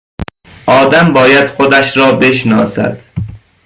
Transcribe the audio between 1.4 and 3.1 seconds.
خودش رابشناسد.